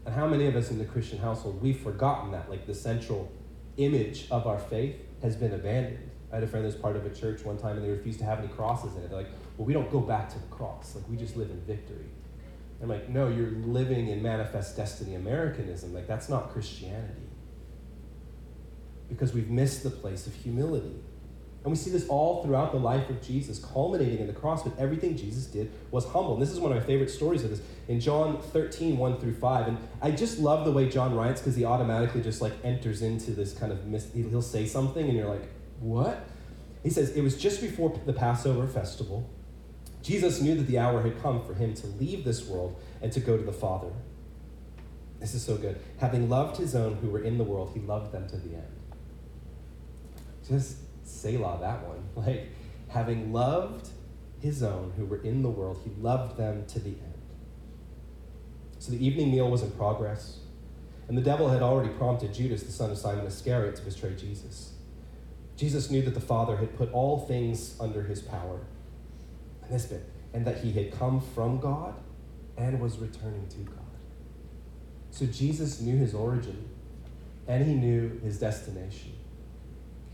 [0.06, 3.32] And how many of us in the Christian household, we've forgotten that, like the central
[3.78, 6.10] image of our faith has been abandoned.
[6.32, 8.20] I had a friend that was part of a church one time and they refused
[8.20, 9.10] to have any crosses in it.
[9.10, 10.96] They're like, well, we don't go back to the cross.
[10.96, 12.06] Like, we just live in victory.
[12.82, 15.94] I'm like, no, you're living in manifest destiny Americanism.
[15.94, 17.30] Like, that's not Christianity.
[19.08, 20.96] Because we've missed the place of humility.
[21.64, 24.78] And we see this all throughout the life of Jesus, culminating in the cross, but
[24.78, 26.34] everything Jesus did was humble.
[26.34, 27.62] And this is one of my favorite stories of this.
[27.88, 29.68] In John 13, 1 through 5.
[29.70, 33.32] And I just love the way John writes because he automatically just like enters into
[33.32, 35.48] this kind of, mis- he'll say something and you're like,
[35.80, 36.26] what?
[36.84, 39.30] He says, It was just before the Passover festival.
[40.02, 43.22] Jesus knew that the hour had come for him to leave this world and to
[43.22, 43.88] go to the Father.
[45.22, 45.80] This is so good.
[46.00, 48.68] Having loved his own who were in the world, he loved them to the end.
[50.46, 52.04] Just Selah, that one.
[52.16, 52.50] Like,
[52.90, 53.90] having loved
[54.40, 57.14] his own who were in the world, he loved them to the end.
[58.80, 60.40] So the evening meal was in progress,
[61.08, 64.74] and the devil had already prompted Judas, the son of Simon Iscariot, to betray Jesus.
[65.56, 68.60] Jesus knew that the Father had put all things under his power.
[69.64, 71.96] And this bit, and that he had come from God
[72.58, 73.78] and was returning to God.
[75.12, 76.68] So Jesus knew his origin
[77.48, 79.14] and he knew his destination.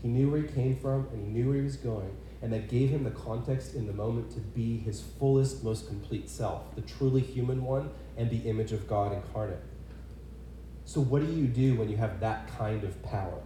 [0.02, 2.68] He knew where he came from and he knew where he was going, and that
[2.68, 6.80] gave him the context in the moment to be his fullest, most complete self, the
[6.80, 9.62] truly human one and the image of God incarnate.
[10.86, 13.40] So, what do you do when you have that kind of power?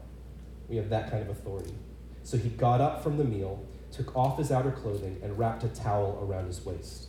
[0.68, 1.74] We have that kind of authority?
[2.22, 5.68] So, he got up from the meal, took off his outer clothing, and wrapped a
[5.68, 7.08] towel around his waist.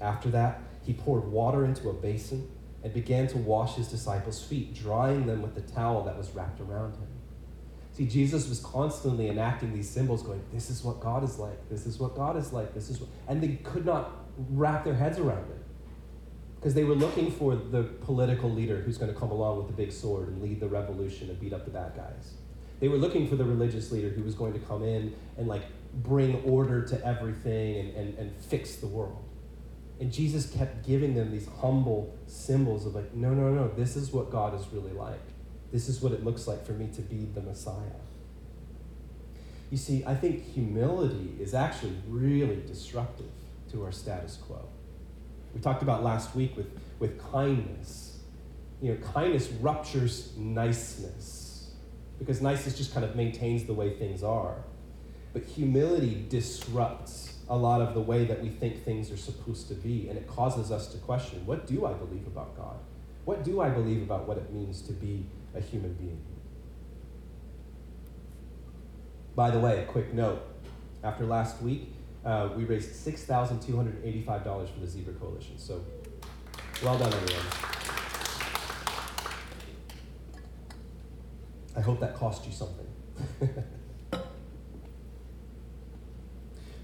[0.00, 2.50] After that, he poured water into a basin
[2.82, 6.60] and began to wash his disciples' feet, drying them with the towel that was wrapped
[6.60, 7.08] around him.
[7.94, 11.68] See, Jesus was constantly enacting these symbols, going, This is what God is like.
[11.70, 12.74] This is what God is like.
[12.74, 13.08] This is what.
[13.28, 14.10] And they could not
[14.50, 15.58] wrap their heads around it.
[16.56, 19.72] Because they were looking for the political leader who's going to come along with the
[19.72, 22.34] big sword and lead the revolution and beat up the bad guys.
[22.80, 25.62] They were looking for the religious leader who was going to come in and like
[26.02, 29.22] bring order to everything and, and, and fix the world.
[30.00, 34.10] And Jesus kept giving them these humble symbols of like, no, no, no, this is
[34.10, 35.20] what God is really like.
[35.74, 37.98] This is what it looks like for me to be the Messiah.
[39.72, 43.32] You see, I think humility is actually really disruptive
[43.72, 44.68] to our status quo.
[45.52, 46.68] We talked about last week with,
[47.00, 48.20] with kindness.
[48.80, 51.72] You know, kindness ruptures niceness
[52.20, 54.54] because niceness just kind of maintains the way things are.
[55.32, 59.74] But humility disrupts a lot of the way that we think things are supposed to
[59.74, 62.76] be, and it causes us to question what do I believe about God?
[63.24, 66.20] What do I believe about what it means to be a human being?
[69.34, 70.42] By the way, a quick note.
[71.02, 71.92] After last week,
[72.24, 75.58] uh, we raised $6,285 for the Zebra Coalition.
[75.58, 75.84] So,
[76.82, 77.46] well done, everyone.
[81.76, 82.86] I hope that cost you something.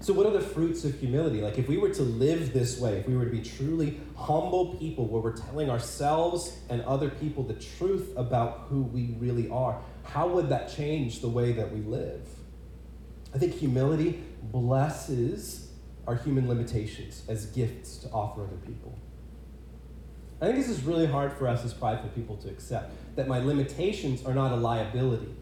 [0.01, 1.41] So, what are the fruits of humility?
[1.41, 4.73] Like, if we were to live this way, if we were to be truly humble
[4.77, 9.79] people where we're telling ourselves and other people the truth about who we really are,
[10.03, 12.27] how would that change the way that we live?
[13.35, 15.71] I think humility blesses
[16.07, 18.97] our human limitations as gifts to offer other people.
[20.41, 23.37] I think this is really hard for us as prideful people to accept that my
[23.37, 25.35] limitations are not a liability,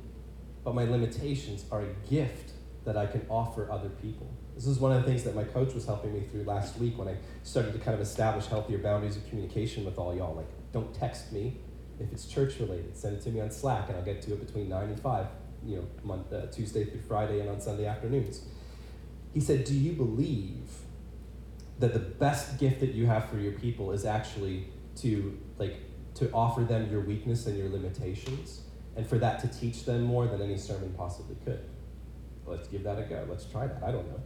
[0.66, 2.51] but my limitations are a gift
[2.84, 4.30] that I can offer other people.
[4.60, 6.97] This is one of the things that my coach was helping me through last week
[6.97, 10.36] when I started to kind of establish healthier boundaries of communication with all y'all.
[10.36, 11.55] Like, don't text me
[11.97, 12.97] if it's church related.
[12.97, 15.28] Send it to me on Slack, and I'll get to it between 9 and 5,
[15.66, 18.41] you know, month, uh, Tuesday through Friday and on Sunday afternoons.
[19.34, 20.68] He said, Do you believe
[21.80, 25.78] that the best gift that you have for your people is actually to, like,
[26.16, 28.64] to offer them your weakness and your limitations,
[28.97, 31.64] and for that to teach them more than any sermon possibly could?
[32.45, 33.26] Let's give that a go.
[33.30, 33.82] Let's try that.
[33.84, 34.20] I don't know.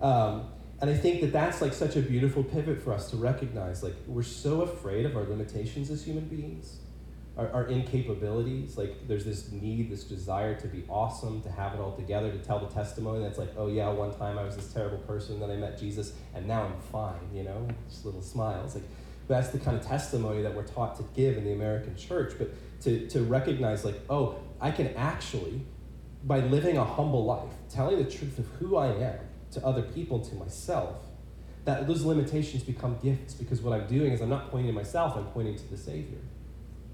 [0.00, 3.82] Um, and I think that that's like such a beautiful pivot for us to recognize.
[3.82, 6.78] Like, we're so afraid of our limitations as human beings,
[7.36, 8.78] our, our incapabilities.
[8.78, 12.38] Like, there's this need, this desire to be awesome, to have it all together, to
[12.38, 15.50] tell the testimony that's like, oh, yeah, one time I was this terrible person, then
[15.50, 17.68] I met Jesus, and now I'm fine, you know?
[17.90, 18.74] Just little smiles.
[18.74, 18.84] Like,
[19.28, 22.32] that's the kind of testimony that we're taught to give in the American church.
[22.38, 22.50] But
[22.82, 25.60] to, to recognize, like, oh, I can actually,
[26.24, 29.18] by living a humble life, telling the truth of who I am,
[29.52, 30.96] to other people, to myself,
[31.64, 35.16] that those limitations become gifts because what I'm doing is I'm not pointing to myself,
[35.16, 36.18] I'm pointing to the Savior.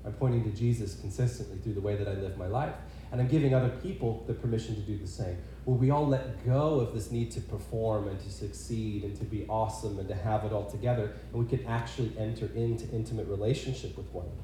[0.05, 2.75] I'm pointing to Jesus consistently through the way that I live my life.
[3.11, 5.39] And I'm giving other people the permission to do the same.
[5.65, 9.25] Will we all let go of this need to perform and to succeed and to
[9.25, 13.27] be awesome and to have it all together, and we can actually enter into intimate
[13.27, 14.43] relationship with one another?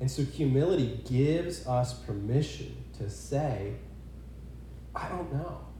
[0.00, 3.74] And so humility gives us permission to say,
[4.94, 5.71] I don't know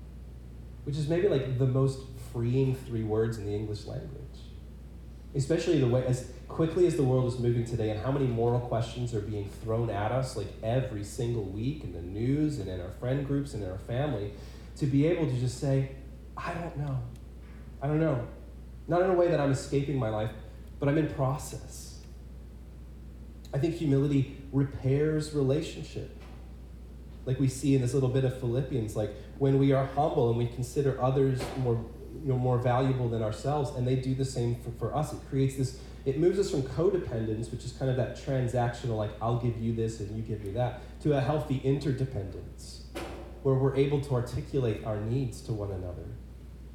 [0.84, 2.00] which is maybe like the most
[2.32, 4.18] freeing three words in the English language.
[5.34, 8.60] Especially the way, as quickly as the world is moving today, and how many moral
[8.60, 12.80] questions are being thrown at us like every single week in the news and in
[12.80, 14.32] our friend groups and in our family,
[14.76, 15.92] to be able to just say,
[16.36, 16.98] I don't know.
[17.80, 18.26] I don't know.
[18.88, 20.30] Not in a way that I'm escaping my life,
[20.78, 22.00] but I'm in process.
[23.54, 26.22] I think humility repairs relationship
[27.24, 30.38] like we see in this little bit of Philippians, like when we are humble and
[30.38, 31.74] we consider others more,
[32.22, 35.20] you know, more valuable than ourselves, and they do the same for, for us, it
[35.28, 39.38] creates this, it moves us from codependence, which is kind of that transactional, like I'll
[39.38, 42.84] give you this and you give me that, to a healthy interdependence,
[43.42, 46.06] where we're able to articulate our needs to one another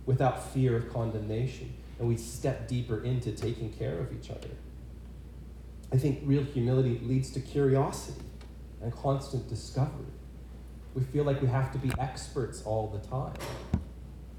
[0.06, 4.50] without fear of condemnation, and we step deeper into taking care of each other.
[5.92, 8.26] I think real humility leads to curiosity
[8.82, 10.12] and constant discovery
[10.98, 13.36] we feel like we have to be experts all the time.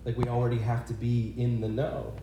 [0.04, 2.14] Like we already have to be in the know.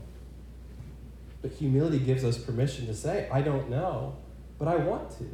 [1.41, 4.17] But humility gives us permission to say, I don't know,
[4.59, 5.25] but I want to.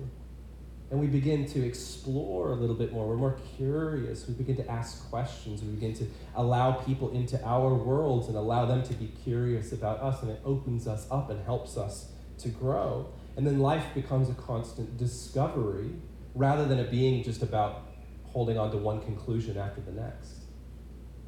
[0.91, 3.07] And we begin to explore a little bit more.
[3.07, 4.27] We're more curious.
[4.27, 5.63] We begin to ask questions.
[5.63, 9.99] We begin to allow people into our worlds and allow them to be curious about
[9.99, 10.21] us.
[10.21, 13.07] And it opens us up and helps us to grow.
[13.35, 15.89] And then life becomes a constant discovery
[16.35, 17.87] rather than it being just about
[18.31, 20.43] holding on to one conclusion after the next.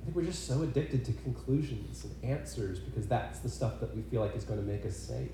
[0.01, 3.95] I think we're just so addicted to conclusions and answers because that's the stuff that
[3.95, 5.31] we feel like is going to make us safe.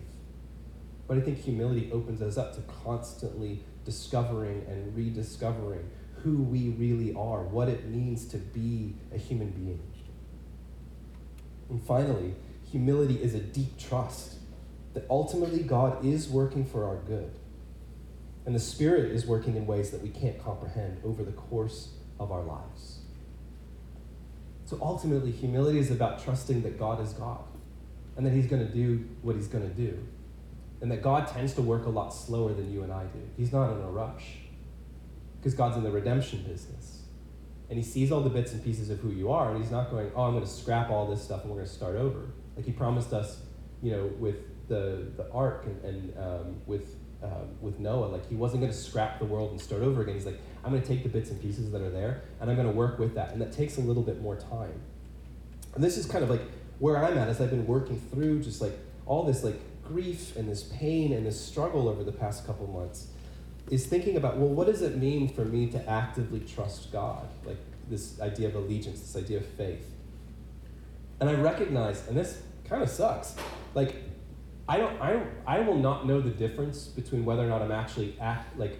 [1.08, 5.90] But I think humility opens us up to constantly discovering and rediscovering
[6.24, 9.82] who we really are, what it means to be a human being.
[11.70, 12.36] And finally,
[12.70, 14.36] humility is a deep trust
[14.94, 17.32] that ultimately God is working for our good
[18.50, 21.90] and the Spirit is working in ways that we can't comprehend over the course
[22.20, 23.02] of our lives.
[24.66, 27.44] So ultimately, humility is about trusting that God is God
[28.18, 30.04] and that He's going to do what He's going to do.
[30.82, 33.22] And that God tends to work a lot slower than you and I do.
[33.38, 34.38] He's not in a rush
[35.40, 37.04] because God's in the redemption business.
[37.70, 39.92] And He sees all the bits and pieces of who you are, and He's not
[39.92, 42.32] going, oh, I'm going to scrap all this stuff and we're going to start over.
[42.56, 43.42] Like He promised us,
[43.84, 48.06] you know, with the, the ark and, and um, with um, with Noah.
[48.06, 50.16] Like he wasn't going to scrap the world and start over again.
[50.16, 52.56] He's like, I'm going to take the bits and pieces that are there, and I'm
[52.56, 53.32] going to work with that.
[53.32, 54.82] And that takes a little bit more time.
[55.76, 56.42] And this is kind of like
[56.80, 60.48] where I'm at as I've been working through just like all this like grief and
[60.48, 63.08] this pain and this struggle over the past couple months
[63.70, 67.58] is thinking about well what does it mean for me to actively trust god like
[67.90, 69.92] this idea of allegiance this idea of faith
[71.20, 73.36] and i recognize and this kind of sucks
[73.74, 73.96] like
[74.70, 78.16] I don't, I I will not know the difference between whether or not I'm actually
[78.22, 78.78] act, like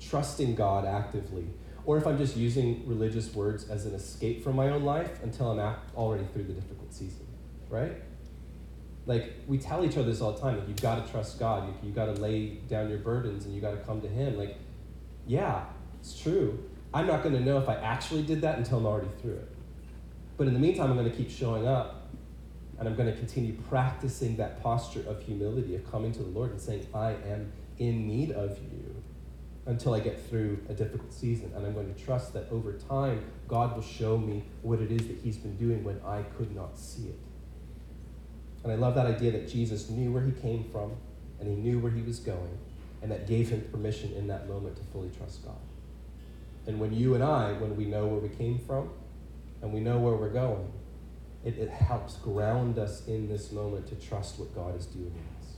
[0.00, 1.44] trusting God actively,
[1.84, 5.50] or if I'm just using religious words as an escape from my own life until
[5.50, 7.26] I'm already through the difficult season,
[7.68, 7.92] right?
[9.04, 10.58] Like, we tell each other this all the time.
[10.58, 11.68] Like, you've got to trust God.
[11.68, 14.36] You, you've got to lay down your burdens and you've got to come to Him.
[14.36, 14.56] Like,
[15.26, 15.66] yeah,
[16.00, 16.64] it's true.
[16.92, 19.48] I'm not going to know if I actually did that until I'm already through it.
[20.36, 21.95] But in the meantime, I'm going to keep showing up
[22.78, 26.50] and I'm going to continue practicing that posture of humility, of coming to the Lord
[26.50, 29.02] and saying, I am in need of you
[29.66, 31.52] until I get through a difficult season.
[31.56, 35.08] And I'm going to trust that over time, God will show me what it is
[35.08, 37.18] that He's been doing when I could not see it.
[38.62, 40.92] And I love that idea that Jesus knew where He came from
[41.40, 42.58] and He knew where He was going,
[43.02, 45.56] and that gave Him permission in that moment to fully trust God.
[46.66, 48.90] And when you and I, when we know where we came from
[49.62, 50.72] and we know where we're going,
[51.46, 55.46] it, it helps ground us in this moment to trust what God is doing in
[55.46, 55.54] us.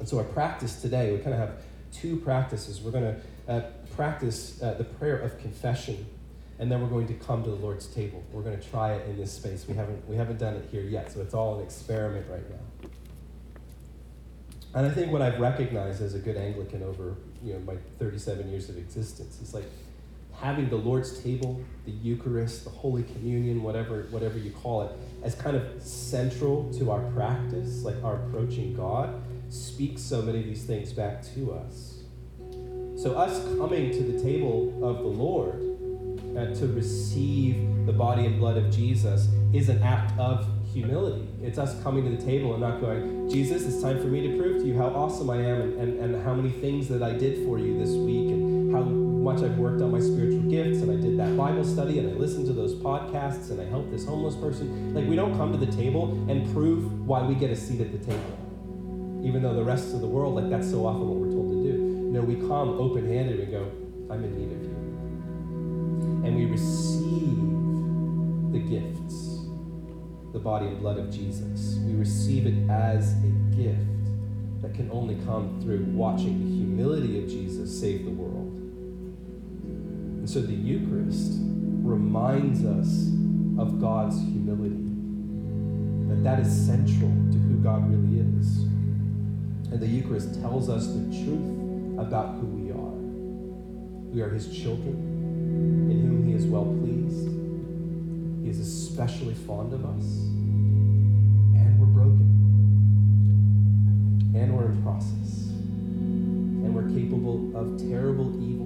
[0.00, 1.58] And so, our practice today, we kind of have
[1.92, 2.80] two practices.
[2.80, 3.60] We're going to uh,
[3.94, 6.06] practice uh, the prayer of confession,
[6.58, 8.24] and then we're going to come to the Lord's table.
[8.32, 9.66] We're going to try it in this space.
[9.68, 12.88] We haven't, we haven't done it here yet, so it's all an experiment right now.
[14.74, 18.48] And I think what I've recognized as a good Anglican over you know, my 37
[18.48, 19.66] years of existence is like
[20.42, 24.90] having the Lord's table, the Eucharist, the Holy Communion, whatever, whatever you call it,
[25.22, 30.44] as kind of central to our practice, like our approaching God speaks so many of
[30.44, 32.00] these things back to us.
[32.96, 35.72] So, us coming to the table of the Lord
[36.36, 41.28] uh, to receive the body and blood of Jesus is an act of humility.
[41.42, 44.36] It's us coming to the table and not going, Jesus, it's time for me to
[44.38, 47.12] prove to you how awesome I am and, and, and how many things that I
[47.12, 48.31] did for you this week
[49.22, 52.12] much I've worked on my spiritual gifts and I did that Bible study and I
[52.12, 54.94] listened to those podcasts and I helped this homeless person.
[54.94, 57.92] Like, we don't come to the table and prove why we get a seat at
[57.92, 58.38] the table
[59.22, 61.72] even though the rest of the world, like that's so often what we're told to
[61.72, 61.78] do.
[62.10, 63.70] No, we come open handed and go,
[64.12, 64.74] I'm in need of you.
[66.26, 67.38] And we receive
[68.52, 69.46] the gifts,
[70.32, 71.76] the body and blood of Jesus.
[71.86, 73.80] We receive it as a gift
[74.60, 78.51] that can only come through watching the humility of Jesus save the world.
[80.22, 81.32] And so the Eucharist
[81.82, 83.08] reminds us
[83.60, 84.86] of God's humility,
[86.08, 88.58] that that is central to who God really is.
[89.72, 92.94] And the Eucharist tells us the truth about who we are.
[94.14, 94.94] We are His children,
[95.90, 97.26] in whom He is well pleased.
[98.44, 100.04] He is especially fond of us.
[101.58, 102.28] And we're broken.
[104.36, 105.48] And we're in process.
[105.50, 108.61] And we're capable of terrible evils.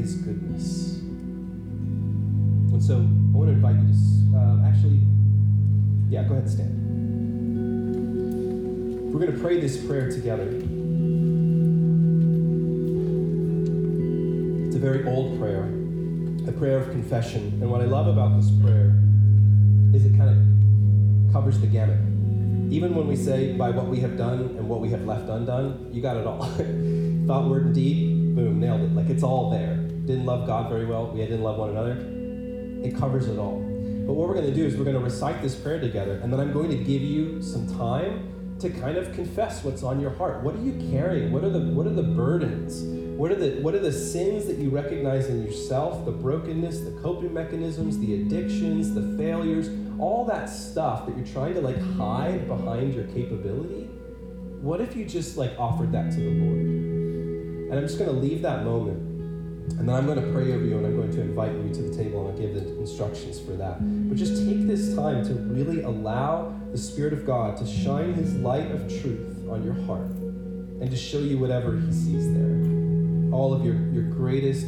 [0.00, 0.96] His goodness.
[2.72, 3.94] And so I want to invite you to
[4.34, 5.02] uh, actually,
[6.08, 6.72] yeah, go ahead and stand.
[9.12, 10.48] We're going to pray this prayer together.
[14.66, 15.64] It's a very old prayer,
[16.48, 17.58] a prayer of confession.
[17.60, 18.94] And what I love about this prayer
[19.92, 20.38] is it kind of
[21.34, 22.00] covers the gamut.
[22.72, 25.90] Even when we say by what we have done and what we have left undone,
[25.92, 26.40] you got it all.
[27.26, 28.94] Thought, word, and deed, boom, nailed it.
[28.94, 29.79] Like it's all there.
[30.10, 31.06] Didn't love God very well.
[31.12, 32.20] We didn't love one another
[32.84, 33.60] it covers it all.
[34.06, 36.32] But what we're going to do is we're going to recite this prayer together, and
[36.32, 40.10] then I'm going to give you some time to kind of confess what's on your
[40.10, 40.42] heart.
[40.42, 41.32] What are you carrying?
[41.32, 42.82] What are the what are the burdens?
[43.18, 46.98] What are the what are the sins that you recognize in yourself, the brokenness, the
[47.02, 52.48] coping mechanisms, the addictions, the failures, all that stuff that you're trying to like hide
[52.48, 53.84] behind your capability?
[54.60, 56.60] What if you just like offered that to the Lord?
[57.70, 59.09] And I'm just going to leave that moment
[59.78, 61.82] and then I'm going to pray over you and I'm going to invite you to
[61.82, 63.78] the table and I'll give the instructions for that.
[64.08, 68.34] But just take this time to really allow the Spirit of God to shine His
[68.34, 70.10] light of truth on your heart
[70.80, 72.60] and to show you whatever He sees there.
[73.32, 74.66] All of your, your greatest,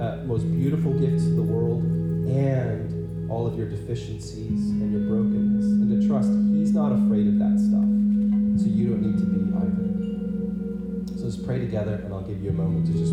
[0.00, 5.64] uh, most beautiful gifts to the world and all of your deficiencies and your brokenness.
[5.64, 7.90] And to trust He's not afraid of that stuff.
[8.62, 11.18] So you don't need to be either.
[11.18, 13.12] So let's pray together and I'll give you a moment to just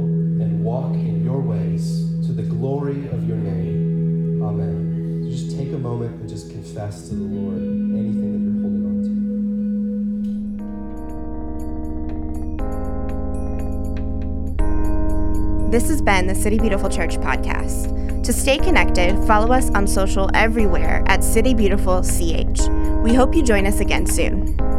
[0.71, 4.41] walk in your ways to the glory of your name.
[4.41, 5.29] Amen.
[5.29, 8.95] just take a moment and just confess to the Lord anything that you're holding on
[15.67, 15.77] to.
[15.77, 18.23] This has been the City Beautiful Church podcast.
[18.23, 22.61] To stay connected, follow us on social everywhere at City Beautiful CH.
[23.03, 24.70] We hope you join us again soon.